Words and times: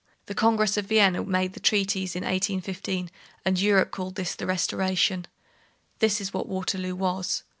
The 0.25 0.33
Congress 0.33 0.77
of 0.77 0.87
Vienna 0.87 1.23
made 1.23 1.53
the 1.53 1.59
treaties 1.59 2.15
in 2.15 2.23
1815, 2.23 3.11
and 3.45 3.61
Europe 3.61 3.91
called 3.91 4.15
this 4.15 4.33
the 4.33 4.47
Restoration. 4.47 5.27
This 5.99 6.19
is 6.19 6.33
what 6.33 6.47
Waterloo 6.49 6.95
was. 6.95 7.43